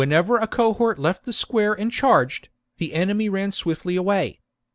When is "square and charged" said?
1.31-2.49